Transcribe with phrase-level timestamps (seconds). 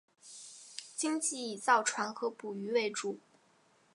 [0.95, 3.19] 经济以造船和捕鱼为主。